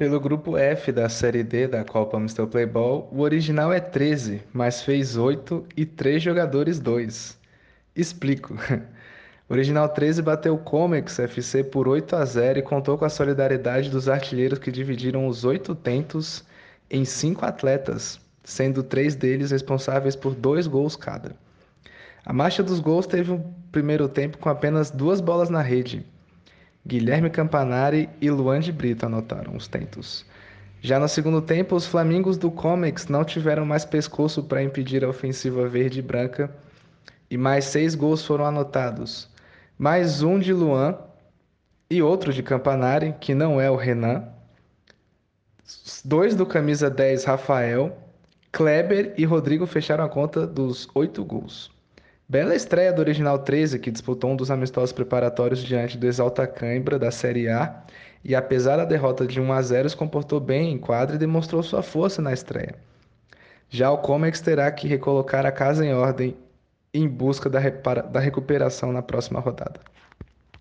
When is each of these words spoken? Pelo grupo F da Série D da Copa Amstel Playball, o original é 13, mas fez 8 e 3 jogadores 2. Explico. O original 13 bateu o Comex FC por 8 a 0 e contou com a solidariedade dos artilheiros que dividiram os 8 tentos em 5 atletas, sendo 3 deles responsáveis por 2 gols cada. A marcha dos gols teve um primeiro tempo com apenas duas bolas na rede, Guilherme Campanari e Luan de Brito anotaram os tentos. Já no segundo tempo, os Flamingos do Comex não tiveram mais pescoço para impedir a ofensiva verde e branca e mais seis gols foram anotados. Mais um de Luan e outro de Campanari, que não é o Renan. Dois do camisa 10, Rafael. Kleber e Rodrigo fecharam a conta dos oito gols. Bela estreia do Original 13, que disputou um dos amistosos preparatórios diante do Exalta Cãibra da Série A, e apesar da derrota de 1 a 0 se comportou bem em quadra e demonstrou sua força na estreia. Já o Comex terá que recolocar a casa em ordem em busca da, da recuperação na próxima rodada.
Pelo 0.00 0.18
grupo 0.18 0.56
F 0.56 0.90
da 0.92 1.10
Série 1.10 1.42
D 1.42 1.68
da 1.68 1.84
Copa 1.84 2.16
Amstel 2.16 2.46
Playball, 2.46 3.06
o 3.12 3.20
original 3.20 3.70
é 3.70 3.80
13, 3.80 4.42
mas 4.50 4.80
fez 4.82 5.18
8 5.18 5.66
e 5.76 5.84
3 5.84 6.22
jogadores 6.22 6.80
2. 6.80 7.38
Explico. 7.94 8.54
O 9.46 9.52
original 9.52 9.86
13 9.90 10.22
bateu 10.22 10.54
o 10.54 10.58
Comex 10.58 11.18
FC 11.18 11.62
por 11.62 11.86
8 11.86 12.16
a 12.16 12.24
0 12.24 12.60
e 12.60 12.62
contou 12.62 12.96
com 12.96 13.04
a 13.04 13.10
solidariedade 13.10 13.90
dos 13.90 14.08
artilheiros 14.08 14.58
que 14.58 14.72
dividiram 14.72 15.26
os 15.26 15.44
8 15.44 15.74
tentos 15.74 16.46
em 16.90 17.04
5 17.04 17.44
atletas, 17.44 18.18
sendo 18.42 18.82
3 18.82 19.14
deles 19.16 19.50
responsáveis 19.50 20.16
por 20.16 20.34
2 20.34 20.66
gols 20.66 20.96
cada. 20.96 21.36
A 22.24 22.32
marcha 22.32 22.62
dos 22.62 22.80
gols 22.80 23.06
teve 23.06 23.32
um 23.32 23.52
primeiro 23.70 24.08
tempo 24.08 24.38
com 24.38 24.48
apenas 24.48 24.90
duas 24.90 25.20
bolas 25.20 25.50
na 25.50 25.60
rede, 25.60 26.06
Guilherme 26.90 27.30
Campanari 27.30 28.08
e 28.20 28.28
Luan 28.32 28.58
de 28.58 28.72
Brito 28.72 29.06
anotaram 29.06 29.54
os 29.54 29.68
tentos. 29.68 30.26
Já 30.82 30.98
no 30.98 31.08
segundo 31.08 31.40
tempo, 31.40 31.76
os 31.76 31.86
Flamingos 31.86 32.36
do 32.36 32.50
Comex 32.50 33.06
não 33.06 33.24
tiveram 33.24 33.64
mais 33.64 33.84
pescoço 33.84 34.42
para 34.42 34.60
impedir 34.60 35.04
a 35.04 35.08
ofensiva 35.08 35.68
verde 35.68 36.00
e 36.00 36.02
branca 36.02 36.52
e 37.30 37.36
mais 37.36 37.66
seis 37.66 37.94
gols 37.94 38.26
foram 38.26 38.44
anotados. 38.44 39.28
Mais 39.78 40.20
um 40.20 40.36
de 40.36 40.52
Luan 40.52 40.98
e 41.88 42.02
outro 42.02 42.32
de 42.32 42.42
Campanari, 42.42 43.14
que 43.20 43.36
não 43.36 43.60
é 43.60 43.70
o 43.70 43.76
Renan. 43.76 44.24
Dois 46.04 46.34
do 46.34 46.44
camisa 46.44 46.90
10, 46.90 47.22
Rafael. 47.22 47.96
Kleber 48.50 49.14
e 49.16 49.24
Rodrigo 49.24 49.64
fecharam 49.64 50.02
a 50.02 50.08
conta 50.08 50.44
dos 50.44 50.88
oito 50.96 51.24
gols. 51.24 51.70
Bela 52.30 52.54
estreia 52.54 52.92
do 52.92 53.00
Original 53.00 53.40
13, 53.40 53.80
que 53.80 53.90
disputou 53.90 54.30
um 54.30 54.36
dos 54.36 54.52
amistosos 54.52 54.92
preparatórios 54.92 55.58
diante 55.58 55.98
do 55.98 56.06
Exalta 56.06 56.46
Cãibra 56.46 56.96
da 56.96 57.10
Série 57.10 57.48
A, 57.48 57.82
e 58.22 58.36
apesar 58.36 58.76
da 58.76 58.84
derrota 58.84 59.26
de 59.26 59.40
1 59.40 59.52
a 59.52 59.60
0 59.60 59.90
se 59.90 59.96
comportou 59.96 60.38
bem 60.38 60.70
em 60.70 60.78
quadra 60.78 61.16
e 61.16 61.18
demonstrou 61.18 61.60
sua 61.60 61.82
força 61.82 62.22
na 62.22 62.32
estreia. 62.32 62.76
Já 63.68 63.90
o 63.90 63.98
Comex 63.98 64.40
terá 64.40 64.70
que 64.70 64.86
recolocar 64.86 65.44
a 65.44 65.50
casa 65.50 65.84
em 65.84 65.92
ordem 65.92 66.36
em 66.94 67.08
busca 67.08 67.50
da, 67.50 67.58
da 67.58 68.20
recuperação 68.20 68.92
na 68.92 69.02
próxima 69.02 69.40
rodada. 69.40 69.80